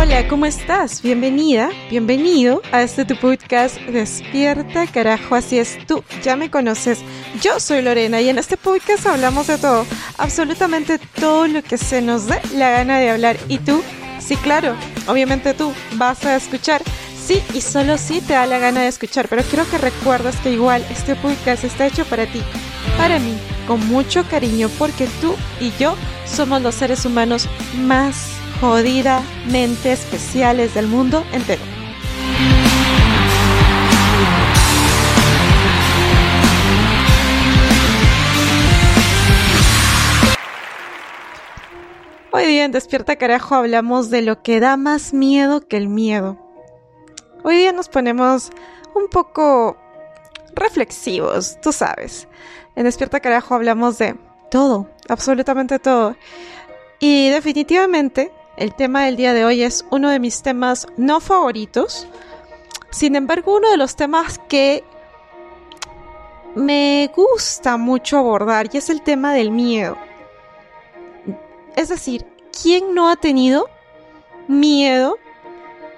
Hola, 0.00 0.26
¿cómo 0.28 0.46
estás? 0.46 1.02
Bienvenida, 1.02 1.68
bienvenido 1.90 2.62
a 2.72 2.80
este 2.80 3.04
tu 3.04 3.16
podcast 3.16 3.76
Despierta, 3.82 4.86
carajo, 4.86 5.34
así 5.34 5.58
es 5.58 5.76
tú, 5.86 6.02
ya 6.22 6.36
me 6.36 6.50
conoces. 6.50 7.00
Yo 7.42 7.60
soy 7.60 7.82
Lorena 7.82 8.18
y 8.22 8.30
en 8.30 8.38
este 8.38 8.56
podcast 8.56 9.06
hablamos 9.06 9.48
de 9.48 9.58
todo, 9.58 9.84
absolutamente 10.16 10.98
todo 10.98 11.46
lo 11.48 11.62
que 11.62 11.76
se 11.76 12.00
nos 12.00 12.26
dé 12.28 12.40
la 12.54 12.70
gana 12.70 12.98
de 12.98 13.10
hablar. 13.10 13.36
¿Y 13.48 13.58
tú? 13.58 13.82
Sí, 14.20 14.36
claro, 14.36 14.74
obviamente 15.06 15.52
tú 15.52 15.70
vas 15.96 16.24
a 16.24 16.34
escuchar. 16.34 16.82
Sí, 17.22 17.42
y 17.52 17.60
solo 17.60 17.98
si 17.98 18.22
te 18.22 18.32
da 18.32 18.46
la 18.46 18.58
gana 18.58 18.80
de 18.80 18.88
escuchar, 18.88 19.28
pero 19.28 19.42
quiero 19.42 19.68
que 19.68 19.76
recuerdas 19.76 20.34
que 20.36 20.50
igual 20.50 20.82
este 20.90 21.14
podcast 21.14 21.64
está 21.64 21.86
hecho 21.86 22.06
para 22.06 22.24
ti, 22.24 22.40
para 22.96 23.18
mí, 23.18 23.36
con 23.66 23.86
mucho 23.86 24.26
cariño, 24.30 24.70
porque 24.78 25.08
tú 25.20 25.34
y 25.60 25.72
yo 25.78 25.94
somos 26.24 26.62
los 26.62 26.74
seres 26.74 27.04
humanos 27.04 27.50
más 27.76 28.39
jodidamente 28.60 29.92
especiales 29.92 30.74
del 30.74 30.86
mundo 30.86 31.24
entero. 31.32 31.62
Hoy 42.32 42.44
día 42.46 42.64
en 42.64 42.72
Despierta 42.72 43.16
Carajo 43.16 43.54
hablamos 43.54 44.10
de 44.10 44.22
lo 44.22 44.42
que 44.42 44.60
da 44.60 44.76
más 44.76 45.14
miedo 45.14 45.66
que 45.66 45.78
el 45.78 45.88
miedo. 45.88 46.38
Hoy 47.42 47.56
día 47.56 47.72
nos 47.72 47.88
ponemos 47.88 48.50
un 48.94 49.08
poco 49.08 49.78
reflexivos, 50.54 51.58
tú 51.62 51.72
sabes. 51.72 52.28
En 52.76 52.84
Despierta 52.84 53.20
Carajo 53.20 53.54
hablamos 53.54 53.96
de 53.96 54.16
todo, 54.50 54.86
absolutamente 55.08 55.78
todo. 55.78 56.14
Y 57.00 57.30
definitivamente 57.30 58.30
el 58.60 58.74
tema 58.74 59.06
del 59.06 59.16
día 59.16 59.32
de 59.32 59.46
hoy 59.46 59.62
es 59.62 59.86
uno 59.90 60.10
de 60.10 60.20
mis 60.20 60.42
temas 60.42 60.86
no 60.98 61.20
favoritos. 61.20 62.06
Sin 62.90 63.16
embargo, 63.16 63.56
uno 63.56 63.70
de 63.70 63.78
los 63.78 63.96
temas 63.96 64.38
que 64.48 64.84
me 66.54 67.10
gusta 67.16 67.78
mucho 67.78 68.18
abordar 68.18 68.68
y 68.70 68.76
es 68.76 68.90
el 68.90 69.00
tema 69.00 69.32
del 69.32 69.50
miedo. 69.50 69.96
Es 71.74 71.88
decir, 71.88 72.26
¿quién 72.62 72.94
no 72.94 73.08
ha 73.08 73.16
tenido 73.16 73.66
miedo 74.46 75.16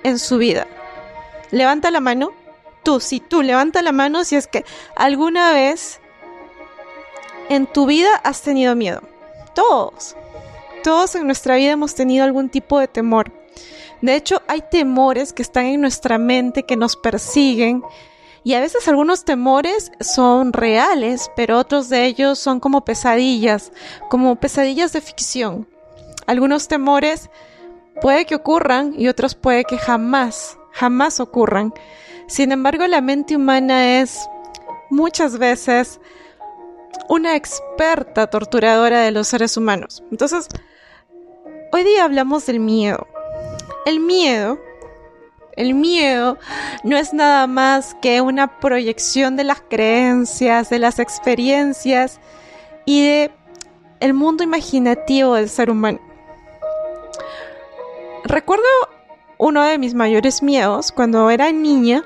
en 0.04 0.20
su 0.20 0.38
vida? 0.38 0.68
Levanta 1.50 1.90
la 1.90 2.00
mano. 2.00 2.30
Tú, 2.84 3.00
si 3.00 3.18
tú, 3.18 3.42
levanta 3.42 3.82
la 3.82 3.92
mano 3.92 4.22
si 4.22 4.36
es 4.36 4.46
que 4.46 4.64
alguna 4.94 5.52
vez 5.52 5.98
en 7.48 7.66
tu 7.66 7.86
vida 7.86 8.14
has 8.22 8.42
tenido 8.42 8.76
miedo. 8.76 9.02
Todos. 9.52 10.16
Todos 10.82 11.14
en 11.14 11.26
nuestra 11.26 11.56
vida 11.56 11.72
hemos 11.72 11.94
tenido 11.94 12.24
algún 12.24 12.48
tipo 12.48 12.80
de 12.80 12.88
temor. 12.88 13.32
De 14.00 14.16
hecho, 14.16 14.42
hay 14.48 14.62
temores 14.68 15.32
que 15.32 15.42
están 15.42 15.66
en 15.66 15.80
nuestra 15.80 16.18
mente 16.18 16.64
que 16.64 16.76
nos 16.76 16.96
persiguen 16.96 17.84
y 18.42 18.54
a 18.54 18.60
veces 18.60 18.88
algunos 18.88 19.24
temores 19.24 19.92
son 20.00 20.52
reales, 20.52 21.30
pero 21.36 21.58
otros 21.58 21.88
de 21.88 22.06
ellos 22.06 22.40
son 22.40 22.58
como 22.58 22.84
pesadillas, 22.84 23.70
como 24.10 24.34
pesadillas 24.34 24.92
de 24.92 25.00
ficción. 25.00 25.68
Algunos 26.26 26.66
temores 26.66 27.30
puede 28.00 28.26
que 28.26 28.34
ocurran 28.34 28.94
y 28.98 29.06
otros 29.06 29.36
puede 29.36 29.64
que 29.64 29.78
jamás, 29.78 30.58
jamás 30.72 31.20
ocurran. 31.20 31.72
Sin 32.26 32.50
embargo, 32.50 32.88
la 32.88 33.00
mente 33.00 33.36
humana 33.36 34.00
es 34.00 34.18
muchas 34.90 35.38
veces 35.38 36.00
una 37.08 37.36
experta 37.36 38.26
torturadora 38.26 39.02
de 39.02 39.12
los 39.12 39.28
seres 39.28 39.56
humanos. 39.56 40.02
Entonces, 40.10 40.48
Hoy 41.74 41.84
día 41.84 42.04
hablamos 42.04 42.44
del 42.44 42.60
miedo. 42.60 43.06
El 43.86 43.98
miedo, 43.98 44.60
el 45.56 45.72
miedo 45.72 46.36
no 46.84 46.98
es 46.98 47.14
nada 47.14 47.46
más 47.46 47.96
que 48.02 48.20
una 48.20 48.60
proyección 48.60 49.36
de 49.36 49.44
las 49.44 49.62
creencias, 49.62 50.68
de 50.68 50.78
las 50.78 50.98
experiencias 50.98 52.20
y 52.84 53.06
de 53.06 53.30
el 54.00 54.12
mundo 54.12 54.44
imaginativo 54.44 55.36
del 55.36 55.48
ser 55.48 55.70
humano. 55.70 55.98
Recuerdo 58.24 58.64
uno 59.38 59.62
de 59.62 59.78
mis 59.78 59.94
mayores 59.94 60.42
miedos 60.42 60.92
cuando 60.92 61.30
era 61.30 61.52
niña. 61.52 62.04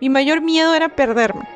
Mi 0.00 0.08
mayor 0.08 0.40
miedo 0.40 0.74
era 0.74 0.88
perderme. 0.88 1.46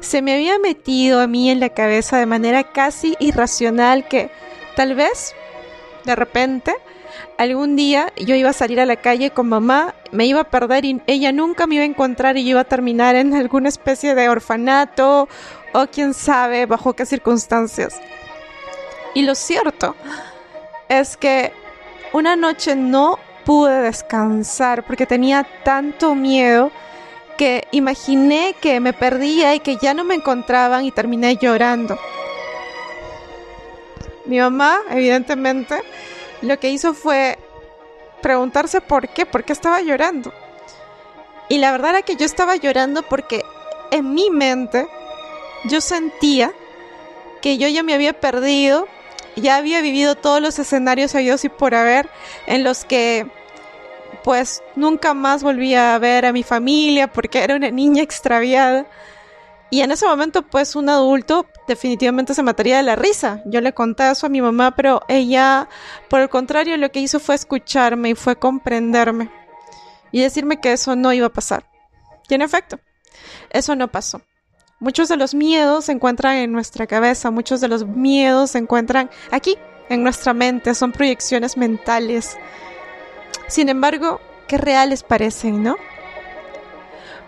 Se 0.00 0.20
me 0.20 0.34
había 0.34 0.58
metido 0.58 1.22
a 1.22 1.26
mí 1.26 1.50
en 1.50 1.58
la 1.58 1.70
cabeza 1.70 2.18
de 2.18 2.26
manera 2.26 2.64
casi 2.64 3.16
irracional 3.18 4.06
que 4.08 4.30
tal 4.76 4.94
vez 4.94 5.34
de 6.04 6.16
repente, 6.16 6.74
algún 7.38 7.76
día 7.76 8.12
yo 8.16 8.34
iba 8.34 8.50
a 8.50 8.54
salir 8.54 8.80
a 8.80 8.86
la 8.86 8.96
calle 8.96 9.30
con 9.30 9.48
mamá, 9.48 9.94
me 10.12 10.26
iba 10.26 10.40
a 10.40 10.50
perder 10.50 10.84
y 10.84 11.00
ella 11.06 11.32
nunca 11.32 11.66
me 11.66 11.76
iba 11.76 11.82
a 11.82 11.86
encontrar 11.86 12.36
y 12.36 12.44
yo 12.44 12.50
iba 12.50 12.60
a 12.60 12.64
terminar 12.64 13.16
en 13.16 13.34
alguna 13.34 13.68
especie 13.68 14.14
de 14.14 14.28
orfanato 14.28 15.28
o 15.72 15.86
quién 15.86 16.14
sabe 16.14 16.66
bajo 16.66 16.94
qué 16.94 17.06
circunstancias. 17.06 18.00
Y 19.14 19.22
lo 19.22 19.34
cierto 19.34 19.96
es 20.88 21.16
que 21.16 21.52
una 22.12 22.36
noche 22.36 22.76
no 22.76 23.18
pude 23.44 23.82
descansar 23.82 24.84
porque 24.84 25.06
tenía 25.06 25.46
tanto 25.64 26.14
miedo 26.14 26.70
que 27.36 27.66
imaginé 27.70 28.54
que 28.60 28.80
me 28.80 28.92
perdía 28.92 29.54
y 29.54 29.60
que 29.60 29.76
ya 29.76 29.94
no 29.94 30.04
me 30.04 30.14
encontraban 30.14 30.84
y 30.84 30.90
terminé 30.90 31.36
llorando. 31.36 31.98
Mi 34.30 34.38
mamá, 34.38 34.78
evidentemente, 34.90 35.82
lo 36.40 36.56
que 36.60 36.70
hizo 36.70 36.94
fue 36.94 37.36
preguntarse 38.22 38.80
por 38.80 39.08
qué, 39.08 39.26
por 39.26 39.42
qué 39.42 39.52
estaba 39.52 39.80
llorando. 39.80 40.32
Y 41.48 41.58
la 41.58 41.72
verdad 41.72 41.90
era 41.90 42.02
que 42.02 42.14
yo 42.14 42.26
estaba 42.26 42.54
llorando 42.54 43.02
porque 43.02 43.42
en 43.90 44.14
mi 44.14 44.30
mente 44.30 44.86
yo 45.64 45.80
sentía 45.80 46.52
que 47.42 47.58
yo 47.58 47.66
ya 47.66 47.82
me 47.82 47.92
había 47.92 48.12
perdido, 48.12 48.86
ya 49.34 49.56
había 49.56 49.80
vivido 49.80 50.14
todos 50.14 50.40
los 50.40 50.60
escenarios 50.60 51.12
Dios 51.12 51.44
y 51.44 51.48
por 51.48 51.74
haber 51.74 52.08
en 52.46 52.62
los 52.62 52.84
que 52.84 53.26
pues 54.22 54.62
nunca 54.76 55.12
más 55.12 55.42
volvía 55.42 55.96
a 55.96 55.98
ver 55.98 56.24
a 56.24 56.32
mi 56.32 56.44
familia 56.44 57.08
porque 57.08 57.42
era 57.42 57.56
una 57.56 57.72
niña 57.72 58.04
extraviada. 58.04 58.86
Y 59.70 59.80
en 59.80 59.90
ese 59.90 60.06
momento, 60.06 60.42
pues 60.42 60.76
un 60.76 60.88
adulto 60.88 61.46
definitivamente 61.70 62.34
se 62.34 62.42
mataría 62.42 62.78
de 62.78 62.82
la 62.82 62.96
risa. 62.96 63.42
Yo 63.46 63.60
le 63.60 63.72
conté 63.72 64.10
eso 64.10 64.26
a 64.26 64.28
mi 64.28 64.42
mamá, 64.42 64.74
pero 64.74 65.02
ella, 65.08 65.68
por 66.08 66.20
el 66.20 66.28
contrario, 66.28 66.76
lo 66.76 66.90
que 66.90 66.98
hizo 66.98 67.20
fue 67.20 67.36
escucharme 67.36 68.10
y 68.10 68.14
fue 68.14 68.36
comprenderme 68.36 69.30
y 70.10 70.20
decirme 70.20 70.60
que 70.60 70.72
eso 70.72 70.96
no 70.96 71.12
iba 71.12 71.28
a 71.28 71.32
pasar. 71.32 71.64
Y 72.28 72.34
en 72.34 72.42
efecto, 72.42 72.80
eso 73.50 73.76
no 73.76 73.86
pasó. 73.88 74.20
Muchos 74.80 75.08
de 75.08 75.16
los 75.16 75.32
miedos 75.32 75.84
se 75.84 75.92
encuentran 75.92 76.36
en 76.38 76.50
nuestra 76.50 76.88
cabeza, 76.88 77.30
muchos 77.30 77.60
de 77.60 77.68
los 77.68 77.86
miedos 77.86 78.50
se 78.50 78.58
encuentran 78.58 79.08
aquí, 79.30 79.56
en 79.88 80.02
nuestra 80.02 80.34
mente, 80.34 80.74
son 80.74 80.90
proyecciones 80.90 81.56
mentales. 81.56 82.36
Sin 83.46 83.68
embargo, 83.68 84.20
qué 84.48 84.58
reales 84.58 85.04
parecen, 85.04 85.62
¿no? 85.62 85.76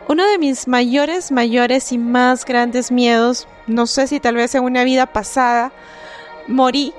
Uno 0.09 0.27
de 0.27 0.39
mis 0.39 0.67
mayores, 0.67 1.31
mayores 1.31 1.93
y 1.93 1.99
más 1.99 2.45
grandes 2.45 2.91
miedos, 2.91 3.47
no 3.67 3.87
sé 3.87 4.07
si 4.07 4.21
tal 4.21 4.37
vez 4.37 4.55
en 4.55 4.65
una 4.65 4.85
vida 4.85 5.07
pasada 5.07 5.73
morí 6.47 6.93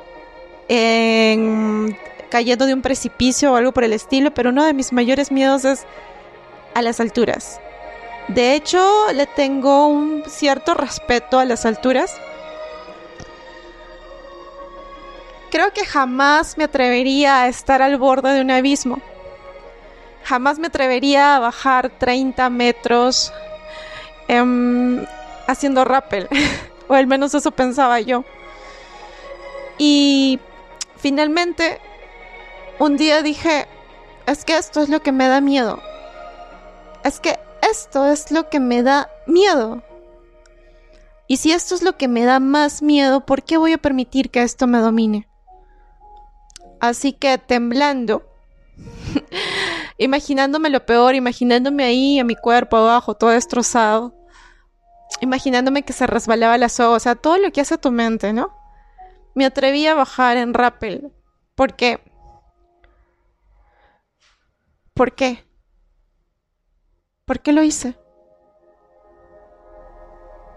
en, 0.68 1.97
cayendo 2.29 2.66
de 2.66 2.74
un 2.74 2.81
precipicio 2.81 3.53
o 3.53 3.56
algo 3.56 3.72
por 3.72 3.84
el 3.84 3.94
estilo, 3.94 4.34
pero 4.34 4.50
uno 4.50 4.66
de 4.66 4.74
mis 4.74 4.94
mayores 4.94 5.31
miedos 5.31 5.66
es 5.66 5.85
a 6.74 6.81
las 6.81 7.00
alturas. 7.00 7.59
De 8.29 8.56
hecho, 8.56 8.81
le 9.13 9.28
tengo 9.28 9.88
un 9.88 10.24
cierto 10.28 10.74
respeto 10.74 11.40
a 11.40 11.46
las 11.46 11.66
alturas. 11.66 12.16
Creo 15.51 15.72
que 15.74 15.85
jamás 15.85 16.57
me 16.57 16.63
atrevería 16.63 17.42
a 17.42 17.48
estar 17.48 17.81
al 17.81 17.98
borde 17.98 18.33
de 18.33 18.42
un 18.42 18.50
abismo 18.50 19.01
jamás 20.24 20.57
me 20.59 20.68
atrevería 20.68 21.36
a 21.36 21.39
bajar 21.39 21.89
30 21.89 22.50
metros 22.50 23.31
em, 24.27 25.06
haciendo 25.48 25.86
rappel, 25.86 26.28
o 26.88 26.94
al 26.94 27.07
menos 27.07 27.34
eso 27.34 27.51
pensaba 27.51 28.00
yo. 28.00 28.24
Y 29.78 30.40
finalmente, 30.98 31.80
un 32.80 32.98
día 32.98 33.22
dije, 33.22 33.68
es 34.25 34.45
que 34.45 34.57
esto 34.57 34.81
es 34.81 34.90
lo 34.90 35.01
que 35.01 35.12
me 35.12 35.28
da 35.28 35.42
miedo. 35.42 35.81
Es 37.04 37.19
que 37.19 37.40
esto 37.69 38.06
es 38.06 38.31
lo 38.31 38.50
que 38.50 38.60
me 38.60 38.84
da 38.84 39.10
miedo. 39.28 39.84
Y 41.28 41.38
si 41.38 41.51
esto 41.51 41.75
es 41.75 41.81
lo 41.81 41.98
que 41.98 42.07
me 42.07 42.25
da 42.25 42.40
más 42.40 42.81
miedo, 42.81 43.25
¿por 43.25 43.44
qué 43.44 43.57
voy 43.57 43.74
a 43.74 43.78
permitir 43.78 44.30
que 44.30 44.44
esto 44.44 44.68
me 44.68 44.80
domine? 44.80 45.28
Así 46.80 47.13
que 47.13 47.38
temblando, 47.38 48.24
imaginándome 49.98 50.69
lo 50.69 50.86
peor, 50.86 51.16
imaginándome 51.16 51.86
ahí 51.86 52.19
a 52.19 52.25
mi 52.25 52.36
cuerpo 52.36 52.78
abajo, 52.78 53.16
todo 53.16 53.30
destrozado, 53.30 54.13
imaginándome 55.21 55.83
que 55.83 55.94
se 55.94 56.07
resbalaba 56.07 56.57
la 56.57 56.69
soga, 56.69 56.95
o 56.95 57.00
sea, 57.00 57.15
todo 57.15 57.38
lo 57.38 57.51
que 57.51 57.62
hace 57.62 57.77
tu 57.77 57.92
mente, 57.92 58.33
¿no? 58.33 58.56
Me 59.36 59.45
atreví 59.45 59.88
a 59.88 59.95
bajar 59.95 60.38
en 60.38 60.54
rappel, 60.54 61.12
porque 61.56 62.00
¿Por 64.94 65.15
qué? 65.15 65.44
¿Por 67.25 67.39
qué 67.39 67.51
lo 67.51 67.63
hice? 67.63 67.95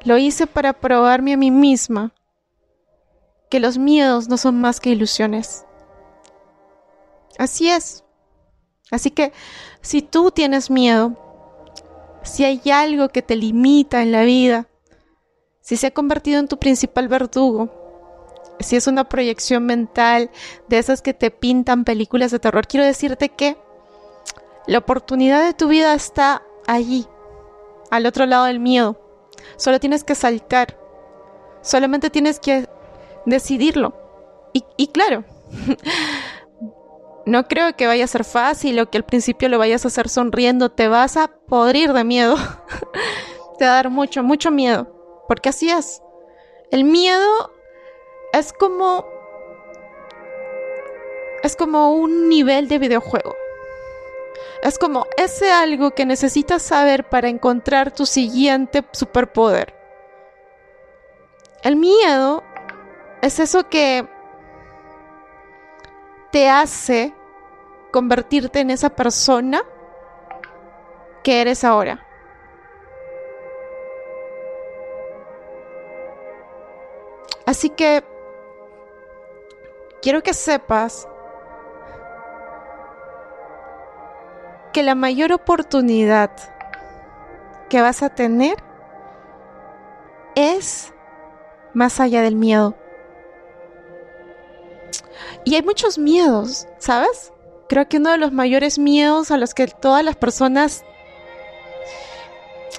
Lo 0.04 0.18
hice 0.18 0.46
para 0.46 0.74
probarme 0.74 1.32
a 1.32 1.36
mí 1.36 1.50
misma 1.50 2.12
que 3.48 3.60
los 3.60 3.78
miedos 3.78 4.28
no 4.28 4.36
son 4.36 4.60
más 4.60 4.78
que 4.78 4.90
ilusiones. 4.90 5.64
Así 7.38 7.70
es. 7.70 8.04
Así 8.90 9.10
que 9.10 9.32
si 9.80 10.02
tú 10.02 10.30
tienes 10.30 10.70
miedo, 10.70 11.25
si 12.26 12.44
hay 12.44 12.60
algo 12.70 13.08
que 13.08 13.22
te 13.22 13.36
limita 13.36 14.02
en 14.02 14.12
la 14.12 14.22
vida, 14.22 14.68
si 15.60 15.76
se 15.76 15.88
ha 15.88 15.90
convertido 15.90 16.40
en 16.40 16.48
tu 16.48 16.58
principal 16.58 17.08
verdugo, 17.08 17.70
si 18.60 18.76
es 18.76 18.86
una 18.86 19.04
proyección 19.08 19.64
mental 19.66 20.30
de 20.68 20.78
esas 20.78 21.02
que 21.02 21.14
te 21.14 21.30
pintan 21.30 21.84
películas 21.84 22.30
de 22.30 22.38
terror, 22.38 22.66
quiero 22.66 22.86
decirte 22.86 23.28
que 23.28 23.56
la 24.66 24.78
oportunidad 24.78 25.44
de 25.44 25.54
tu 25.54 25.68
vida 25.68 25.94
está 25.94 26.42
allí, 26.66 27.06
al 27.90 28.06
otro 28.06 28.26
lado 28.26 28.44
del 28.46 28.60
miedo. 28.60 29.00
Solo 29.56 29.78
tienes 29.78 30.02
que 30.04 30.14
saltar. 30.14 30.78
Solamente 31.62 32.10
tienes 32.10 32.40
que 32.40 32.68
decidirlo. 33.24 33.94
Y, 34.52 34.64
y 34.76 34.88
claro, 34.88 35.24
no 37.26 37.48
creo 37.48 37.74
que 37.74 37.88
vaya 37.88 38.04
a 38.04 38.08
ser 38.08 38.24
fácil 38.24 38.78
o 38.78 38.88
que 38.88 38.98
al 38.98 39.04
principio 39.04 39.48
lo 39.48 39.58
vayas 39.58 39.84
a 39.84 39.88
hacer 39.88 40.08
sonriendo. 40.08 40.70
Te 40.70 40.86
vas 40.86 41.16
a 41.16 41.26
podrir 41.26 41.92
de 41.92 42.04
miedo. 42.04 42.36
Te 43.58 43.64
va 43.64 43.72
a 43.72 43.74
dar 43.74 43.90
mucho, 43.90 44.22
mucho 44.22 44.52
miedo. 44.52 45.24
Porque 45.26 45.48
así 45.48 45.68
es. 45.68 46.00
El 46.70 46.84
miedo 46.84 47.52
es 48.32 48.52
como... 48.52 49.04
Es 51.42 51.56
como 51.56 51.94
un 51.94 52.28
nivel 52.28 52.68
de 52.68 52.78
videojuego. 52.78 53.34
Es 54.62 54.78
como 54.78 55.06
ese 55.16 55.50
algo 55.50 55.90
que 55.92 56.06
necesitas 56.06 56.62
saber 56.62 57.08
para 57.08 57.28
encontrar 57.28 57.90
tu 57.90 58.06
siguiente 58.06 58.84
superpoder. 58.92 59.74
El 61.64 61.74
miedo 61.74 62.44
es 63.20 63.40
eso 63.40 63.68
que 63.68 64.08
te 66.36 66.50
hace 66.50 67.14
convertirte 67.90 68.60
en 68.60 68.68
esa 68.68 68.90
persona 68.90 69.62
que 71.22 71.40
eres 71.40 71.64
ahora. 71.64 72.06
Así 77.46 77.70
que 77.70 78.04
quiero 80.02 80.22
que 80.22 80.34
sepas 80.34 81.08
que 84.74 84.82
la 84.82 84.94
mayor 84.94 85.32
oportunidad 85.32 86.32
que 87.70 87.80
vas 87.80 88.02
a 88.02 88.10
tener 88.10 88.62
es 90.34 90.92
más 91.72 91.98
allá 91.98 92.20
del 92.20 92.36
miedo. 92.36 92.76
Y 95.46 95.54
hay 95.54 95.62
muchos 95.62 95.96
miedos, 95.96 96.66
¿sabes? 96.78 97.32
Creo 97.68 97.88
que 97.88 97.98
uno 97.98 98.10
de 98.10 98.18
los 98.18 98.32
mayores 98.32 98.80
miedos 98.80 99.30
a 99.30 99.36
los 99.36 99.54
que 99.54 99.68
todas 99.68 100.04
las 100.04 100.16
personas 100.16 100.84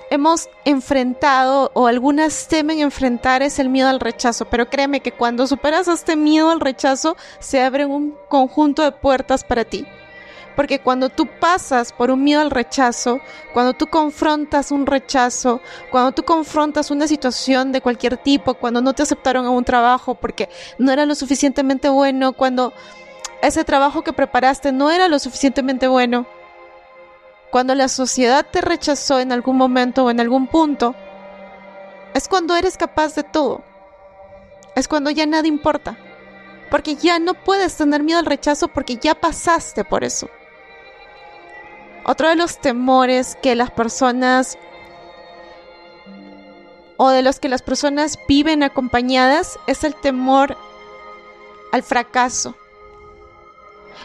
hemos 0.10 0.50
enfrentado 0.66 1.72
o 1.74 1.88
algunas 1.88 2.50
temen 2.50 2.80
enfrentar 2.80 3.42
es 3.42 3.60
el 3.60 3.70
miedo 3.70 3.88
al 3.88 4.02
rechazo, 4.02 4.50
pero 4.50 4.70
créeme 4.70 5.00
que 5.00 5.14
cuando 5.14 5.48
superas 5.48 5.88
este 5.88 6.18
miedo 6.18 6.50
al 6.50 6.60
rechazo 6.60 7.16
se 7.40 7.62
abren 7.62 7.90
un 7.90 8.18
conjunto 8.28 8.84
de 8.84 8.92
puertas 8.92 9.46
para 9.46 9.64
ti. 9.64 9.88
Porque 10.58 10.80
cuando 10.80 11.10
tú 11.10 11.28
pasas 11.40 11.94
por 11.94 12.10
un 12.10 12.24
miedo 12.24 12.42
al 12.42 12.50
rechazo, 12.50 13.22
cuando 13.54 13.74
tú 13.74 13.86
confrontas 13.86 14.72
un 14.72 14.88
rechazo, 14.88 15.62
cuando 15.92 16.14
tú 16.14 16.24
confrontas 16.24 16.90
una 16.90 17.08
situación 17.08 17.72
de 17.72 17.80
cualquier 17.80 18.18
tipo, 18.18 18.56
cuando 18.56 18.82
no 18.82 18.94
te 18.94 19.04
aceptaron 19.04 19.46
a 19.46 19.52
un 19.52 19.64
trabajo 19.64 20.16
porque 20.16 20.50
no 20.80 20.92
era 20.92 21.06
lo 21.06 21.14
suficientemente 21.14 21.90
bueno, 21.90 22.34
cuando 22.34 22.74
ese 23.44 23.64
trabajo 23.64 24.04
que 24.04 24.14
preparaste 24.14 24.72
no 24.72 24.90
era 24.90 25.08
lo 25.08 25.20
suficientemente 25.20 25.88
bueno, 25.88 26.26
cuando 27.52 27.76
la 27.76 27.88
sociedad 27.88 28.44
te 28.44 28.62
rechazó 28.62 29.20
en 29.20 29.32
algún 29.32 29.58
momento 29.58 30.06
o 30.06 30.10
en 30.10 30.20
algún 30.20 30.48
punto, 30.48 30.96
es 32.16 32.28
cuando 32.28 32.56
eres 32.56 32.78
capaz 32.78 33.14
de 33.14 33.22
todo. 33.22 33.64
Es 34.76 34.88
cuando 34.88 35.12
ya 35.12 35.28
nada 35.28 35.48
importa. 35.48 36.00
Porque 36.72 36.96
ya 36.96 37.20
no 37.20 37.36
puedes 37.36 37.78
tener 37.78 38.02
miedo 38.02 38.18
al 38.18 38.26
rechazo 38.26 38.70
porque 38.70 38.96
ya 38.98 39.14
pasaste 39.14 39.84
por 39.86 40.04
eso. 40.04 40.28
Otro 42.08 42.30
de 42.30 42.36
los 42.36 42.60
temores 42.60 43.38
que 43.42 43.54
las 43.54 43.70
personas 43.70 44.58
o 46.96 47.10
de 47.10 47.22
los 47.22 47.40
que 47.40 47.50
las 47.50 47.62
personas 47.62 48.18
viven 48.30 48.64
acompañadas 48.64 49.60
es 49.68 49.84
el 49.84 49.94
temor 49.94 50.58
al 51.72 51.84
fracaso. 51.84 52.56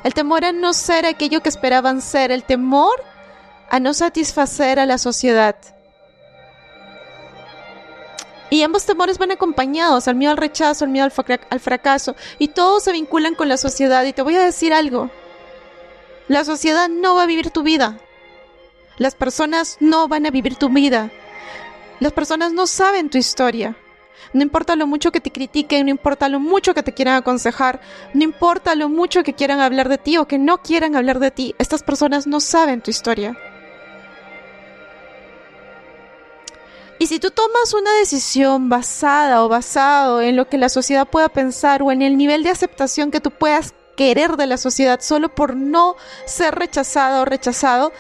El 0.03 0.15
temor 0.15 0.45
a 0.45 0.53
no 0.53 0.73
ser 0.73 1.07
aquello 1.07 1.43
que 1.43 1.49
esperaban 1.49 2.03
ser, 2.03 2.33
el 2.33 2.43
temor 2.43 2.93
a 3.71 3.79
no 3.79 3.95
satisfacer 3.95 4.81
a 4.81 4.87
la 4.87 4.99
sociedad. 4.99 5.55
Y 8.51 8.65
ambos 8.65 8.85
temores 8.85 9.17
van 9.17 9.31
acompañados, 9.31 10.09
al 10.09 10.17
miedo 10.17 10.33
al 10.33 10.39
rechazo, 10.39 10.85
al 10.85 10.91
miedo 10.91 11.09
al, 11.51 11.61
fracaso, 11.61 12.17
y 12.39 12.49
todos 12.49 12.83
se 12.83 12.93
vinculan 12.93 13.35
con 13.37 13.49
la 13.49 13.57
sociedad. 13.57 14.05
Y 14.05 14.13
te 14.13 14.23
voy 14.23 14.35
a 14.35 14.45
decir 14.45 14.75
algo, 14.75 15.09
la 16.29 16.45
sociedad 16.45 16.89
no 16.89 17.15
va 17.15 17.25
a 17.25 17.27
vivir 17.27 17.51
tu 17.51 17.63
vida. 17.63 17.99
Las 18.99 19.15
personas 19.15 19.77
no 19.81 20.09
van 20.09 20.27
a 20.27 20.31
vivir 20.31 20.57
tu 20.57 20.69
vida. 20.69 21.11
Las 22.01 22.13
personas 22.13 22.53
no 22.53 22.67
saben 22.67 23.11
tu 23.11 23.19
historia. 23.19 23.77
No 24.33 24.43
importa 24.43 24.77
lo 24.77 24.87
mucho 24.87 25.13
que 25.13 25.21
te 25.21 25.31
critiquen, 25.31 25.87
no 25.87 25.91
importa 25.91 26.29
lo 26.29 26.41
mucho 26.41 26.75
que 26.75 26.83
te 26.83 26.93
quieran 26.93 27.17
aconsejar, 27.17 27.81
no 28.15 28.23
importa 28.23 28.75
lo 28.75 28.89
mucho 28.89 29.23
que 29.23 29.35
quieran 29.35 29.61
hablar 29.61 29.89
de 29.89 29.99
ti 29.99 30.17
o 30.17 30.27
que 30.27 30.39
no 30.39 30.63
quieran 30.63 30.97
hablar 30.97 31.19
de 31.19 31.31
ti, 31.31 31.55
estas 31.59 31.83
personas 31.83 32.27
no 32.27 32.41
saben 32.41 32.81
tu 32.81 32.91
historia. 32.91 33.37
Y 36.99 37.09
si 37.09 37.19
tú 37.19 37.31
tomas 37.33 37.75
una 37.75 37.93
decisión 37.95 38.69
basada 38.69 39.45
o 39.45 39.49
basado 39.49 40.21
en 40.21 40.37
lo 40.37 40.49
que 40.49 40.57
la 40.57 40.69
sociedad 40.69 41.07
pueda 41.07 41.29
pensar 41.29 41.83
o 41.83 41.91
en 41.91 42.01
el 42.01 42.17
nivel 42.17 42.45
de 42.45 42.51
aceptación 42.51 43.11
que 43.11 43.21
tú 43.21 43.33
puedas 43.33 43.75
querer 43.97 44.37
de 44.37 44.47
la 44.47 44.57
sociedad 44.57 45.01
solo 45.01 45.29
por 45.35 45.57
no 45.57 45.97
ser 46.25 46.55
rechazada 46.55 47.21
o 47.21 47.25
rechazado, 47.25 47.93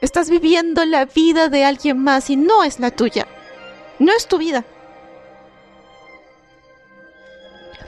estás 0.00 0.30
viviendo 0.30 0.84
la 0.84 1.04
vida 1.04 1.48
de 1.48 1.64
alguien 1.64 1.98
más 1.98 2.30
y 2.30 2.36
no 2.36 2.64
es 2.64 2.80
la 2.80 2.90
tuya. 2.90 3.26
No 3.98 4.12
es 4.12 4.26
tu 4.26 4.38
vida. 4.38 4.64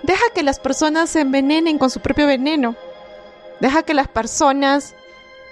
Deja 0.03 0.25
que 0.35 0.43
las 0.43 0.59
personas 0.59 1.11
se 1.11 1.21
envenenen 1.21 1.79
con 1.79 1.91
su 1.91 2.01
propio 2.01 2.27
veneno. 2.27 2.77
Deja 3.61 3.83
que 3.83 3.95
las 3.95 4.09
personas 4.09 4.95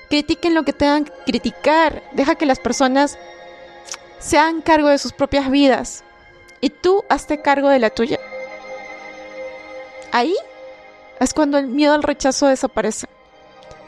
critiquen 0.08 0.54
lo 0.54 0.64
que 0.64 0.72
tengan 0.72 1.04
que 1.04 1.12
criticar. 1.24 2.02
Deja 2.12 2.34
que 2.34 2.46
las 2.46 2.58
personas 2.58 3.18
se 4.18 4.36
hagan 4.36 4.60
cargo 4.60 4.88
de 4.88 4.98
sus 4.98 5.12
propias 5.12 5.50
vidas. 5.50 6.04
Y 6.60 6.70
tú 6.70 7.04
hazte 7.08 7.40
cargo 7.40 7.68
de 7.68 7.78
la 7.78 7.90
tuya. 7.90 8.18
Ahí 10.12 10.34
es 11.20 11.34
cuando 11.34 11.58
el 11.58 11.68
miedo 11.68 11.94
al 11.94 12.02
rechazo 12.02 12.46
desaparece. 12.46 13.06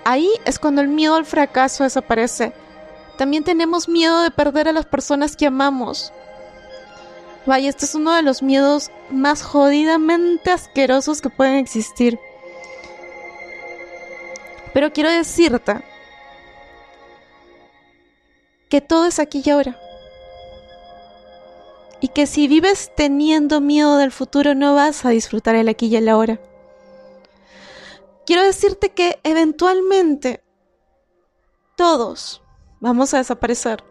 Ahí 0.05 0.31
es 0.45 0.59
cuando 0.59 0.81
el 0.81 0.88
miedo 0.88 1.14
al 1.14 1.25
fracaso 1.25 1.85
desaparece. 1.85 2.52
También 3.19 3.45
tenemos 3.45 3.88
miedo 3.88 4.23
de 4.23 4.31
perder 4.31 4.69
a 4.69 4.73
las 4.73 4.87
personas 4.87 5.37
que 5.37 5.47
amamos. 5.47 6.12
Vaya, 7.47 7.69
este 7.69 7.85
es 7.87 7.95
uno 7.95 8.14
de 8.14 8.23
los 8.23 8.43
miedos 8.43 8.91
más 9.11 9.43
jodidamente 9.43 10.50
asquerosos 10.50 11.21
que 11.21 11.31
pueden 11.31 11.57
existir. 11.57 12.19
Pero 14.73 14.93
quiero 14.93 15.11
decirte 15.11 15.83
que 18.69 18.81
todo 18.81 19.07
es 19.07 19.19
aquí 19.19 19.43
y 19.45 19.50
ahora. 19.50 19.76
Y 22.02 22.09
que 22.09 22.26
si 22.26 22.49
vives 22.49 22.90
teniendo 22.97 23.61
miedo 23.61 23.97
del 23.97 24.11
futuro 24.11 24.56
no 24.56 24.75
vas 24.75 25.04
a 25.04 25.11
disfrutar 25.11 25.54
el 25.54 25.68
aquí 25.68 25.87
y 25.87 25.94
el 25.94 26.09
ahora. 26.09 26.40
Quiero 28.26 28.42
decirte 28.42 28.90
que 28.90 29.21
eventualmente 29.23 30.42
todos 31.76 32.42
vamos 32.80 33.14
a 33.14 33.18
desaparecer. 33.18 33.85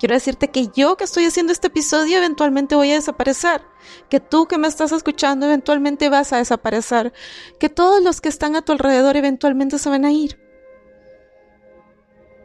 Quiero 0.00 0.14
decirte 0.16 0.48
que 0.48 0.66
yo 0.74 0.96
que 0.96 1.04
estoy 1.04 1.26
haciendo 1.26 1.52
este 1.52 1.68
episodio 1.68 2.18
eventualmente 2.18 2.74
voy 2.74 2.90
a 2.90 2.96
desaparecer, 2.96 3.62
que 4.10 4.18
tú 4.18 4.46
que 4.46 4.58
me 4.58 4.66
estás 4.66 4.90
escuchando 4.90 5.46
eventualmente 5.46 6.08
vas 6.08 6.32
a 6.32 6.38
desaparecer, 6.38 7.12
que 7.60 7.68
todos 7.68 8.02
los 8.02 8.20
que 8.20 8.30
están 8.30 8.56
a 8.56 8.62
tu 8.62 8.72
alrededor 8.72 9.16
eventualmente 9.16 9.78
se 9.78 9.88
van 9.88 10.04
a 10.04 10.10
ir. 10.10 10.40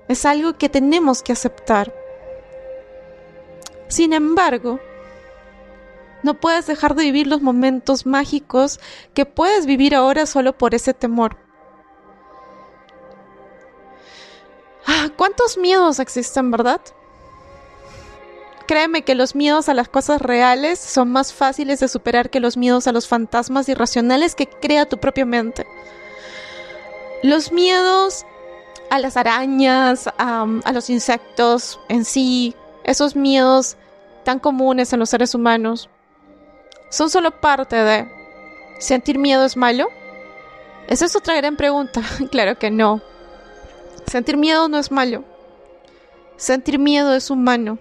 Es 0.08 0.26
algo 0.26 0.54
que 0.54 0.70
tenemos 0.70 1.24
que 1.24 1.32
aceptar. 1.32 1.94
Sin 3.88 4.14
embargo, 4.14 4.80
no 6.24 6.34
puedes 6.36 6.68
dejar 6.68 6.96
de 6.96 7.04
vivir 7.04 7.28
los 7.28 7.42
momentos 7.42 8.06
mágicos 8.06 8.80
que 9.14 9.26
puedes 9.26 9.66
vivir 9.66 9.96
ahora 9.96 10.26
solo 10.26 10.58
por 10.58 10.76
ese 10.76 10.94
temor. 10.94 11.38
Ah, 14.86 15.10
¿Cuántos 15.16 15.58
miedos 15.58 16.00
existen, 16.00 16.52
verdad? 16.52 16.82
Créeme 18.68 19.04
que 19.04 19.16
los 19.16 19.36
miedos 19.36 19.68
a 19.68 19.74
las 19.74 19.90
cosas 19.90 20.22
reales 20.22 20.80
son 20.80 21.12
más 21.12 21.34
fáciles 21.34 21.80
de 21.80 21.88
superar 21.88 22.30
que 22.30 22.40
los 22.40 22.56
miedos 22.56 22.88
a 22.88 22.92
los 22.92 23.08
fantasmas 23.08 23.68
irracionales 23.68 24.36
que 24.36 24.48
crea 24.48 24.88
tu 24.88 25.00
propia 25.00 25.26
mente. 25.26 25.66
Los 27.24 27.52
miedos 27.52 28.26
a 28.90 29.00
las 29.00 29.18
arañas, 29.18 30.08
a, 30.18 30.46
los 30.72 30.90
insectos 30.90 31.80
en 31.90 32.06
sí, 32.06 32.56
esos 32.84 33.16
miedos 33.16 33.78
tan 34.24 34.40
comunes 34.40 34.94
en 34.94 35.00
los 35.00 35.10
seres 35.10 35.34
humanos, 35.36 35.90
son 36.90 37.10
solo 37.10 37.32
parte 37.32 37.76
de... 37.76 38.08
¿Sentir 38.80 39.20
miedo 39.20 39.46
es 39.46 39.58
malo? 39.58 39.90
Esa 40.88 41.06
es 41.06 41.16
otra 41.16 41.36
gran 41.36 41.56
pregunta. 41.56 42.02
claro 42.32 42.58
que 42.58 42.72
no. 42.72 43.02
Sentir 44.08 44.38
miedo 44.38 44.68
no 44.68 44.78
es 44.78 44.92
malo. 44.92 45.24
Sentir 46.38 46.80
miedo 46.80 47.14
es 47.14 47.30
humano. 47.30 47.78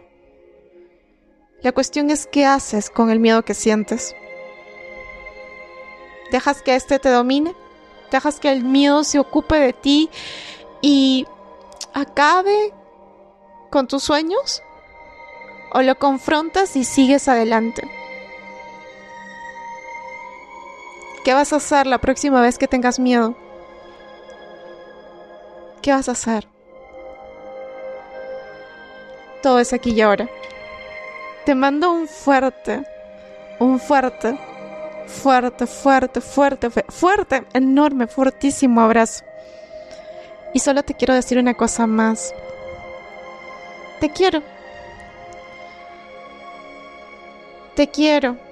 La 1.62 1.72
cuestión 1.72 2.10
es 2.10 2.26
qué 2.26 2.44
haces 2.44 2.90
con 2.90 3.10
el 3.10 3.18
miedo 3.18 3.42
que 3.44 3.54
sientes. 3.54 4.14
¿Dejas 6.30 6.62
que 6.62 6.74
éste 6.74 6.98
te 6.98 7.08
domine? 7.08 7.54
¿Dejas 8.10 8.40
que 8.40 8.52
el 8.52 8.62
miedo 8.62 9.04
se 9.04 9.18
ocupe 9.18 9.58
de 9.58 9.72
ti 9.72 10.10
y 10.82 11.26
acabe 11.94 12.72
con 13.70 13.88
tus 13.88 14.02
sueños? 14.02 14.62
¿O 15.72 15.82
lo 15.82 15.98
confrontas 15.98 16.76
y 16.76 16.84
sigues 16.84 17.28
adelante? 17.28 17.88
¿Qué 21.28 21.34
vas 21.34 21.52
a 21.52 21.56
hacer 21.56 21.86
la 21.86 21.98
próxima 21.98 22.40
vez 22.40 22.56
que 22.56 22.66
tengas 22.66 22.98
miedo? 22.98 23.36
¿Qué 25.82 25.92
vas 25.92 26.08
a 26.08 26.12
hacer? 26.12 26.48
Todo 29.42 29.58
es 29.58 29.74
aquí 29.74 29.90
y 29.90 30.00
ahora. 30.00 30.26
Te 31.44 31.54
mando 31.54 31.92
un 31.92 32.08
fuerte, 32.08 32.82
un 33.58 33.78
fuerte, 33.78 34.38
fuerte, 35.06 35.66
fuerte, 35.66 36.22
fuerte, 36.22 36.70
fuerte, 36.70 37.44
enorme, 37.52 38.06
fuertísimo 38.06 38.80
abrazo. 38.80 39.22
Y 40.54 40.60
solo 40.60 40.82
te 40.82 40.94
quiero 40.94 41.12
decir 41.12 41.36
una 41.36 41.52
cosa 41.52 41.86
más. 41.86 42.32
Te 44.00 44.08
quiero. 44.08 44.42
Te 47.74 47.86
quiero. 47.86 48.47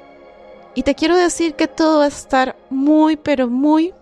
Y 0.77 0.85
te 0.85 0.95
quiero 0.95 1.17
decir 1.17 1.55
que 1.55 1.67
todo 1.67 1.99
va 1.99 2.05
a 2.05 2.09
estar 2.09 2.55
muy, 2.71 3.17
pero 3.17 3.49
muy, 3.49 3.93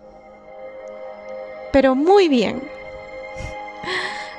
pero 1.73 1.95
muy 1.95 2.27
bien. 2.27 2.61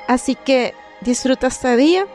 Así 0.07 0.35
que 0.35 0.73
disfruta 1.01 1.47
este 1.47 1.75
día 1.75 2.07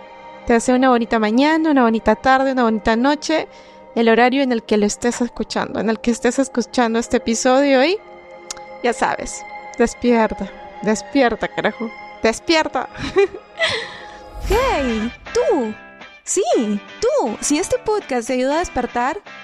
te 0.47 0.55
deseo 0.55 0.75
una 0.75 0.91
bonita 0.91 1.19
mañana, 1.19 1.71
una 1.71 1.83
bonita 1.83 2.17
tarde, 2.17 2.53
una 2.53 2.65
bonita 2.65 2.97
noche, 2.97 3.47
el 3.95 4.09
horario 4.09 4.43
en 4.43 4.53
el 4.53 4.65
que 4.65 4.77
lo 4.77 4.87
estés 4.87 5.21
escuchando, 5.21 5.79
en 5.79 5.89
el 5.89 6.01
que 6.01 6.11
estés 6.11 6.39
escuchando 6.39 6.99
este 6.99 7.19
episodio 7.19 7.85
y 7.85 7.97
ya 8.83 8.93
sabes, 8.93 9.43
despierta, 9.79 10.51
despierta, 10.83 11.47
carajo, 11.47 11.91
despierta. 12.23 12.89
¡Hey! 14.49 15.13
¡Tú! 15.33 15.73
Sí, 16.25 16.43
tú. 17.01 17.37
Si 17.41 17.59
este 17.59 17.79
podcast 17.79 18.27
te 18.27 18.35
ayuda 18.35 18.57
a 18.57 18.59
despertar, 18.61 19.21